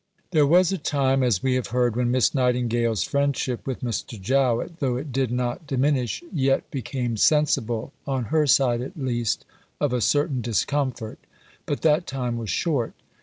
III 0.01 0.25
There 0.31 0.47
was 0.47 0.71
a 0.71 0.79
time, 0.79 1.21
as 1.21 1.43
we 1.43 1.53
have 1.53 1.67
heard, 1.67 1.95
when 1.95 2.09
Miss 2.09 2.33
Nightingale's 2.33 3.03
friendship 3.03 3.67
with 3.67 3.81
Mr. 3.81 4.19
Jowett, 4.19 4.79
though 4.79 4.97
it 4.97 5.11
did 5.11 5.29
not 5.29 5.67
diminish, 5.67 6.23
yet 6.33 6.71
became 6.71 7.17
sensible, 7.17 7.93
on 8.07 8.23
her 8.33 8.47
side 8.47 8.81
at 8.81 8.97
least, 8.97 9.45
of 9.79 9.93
a 9.93 10.01
certain 10.01 10.41
discomfort; 10.41 11.19
but 11.67 11.83
that 11.83 12.07
time 12.07 12.37
was 12.39 12.49
short. 12.49 12.93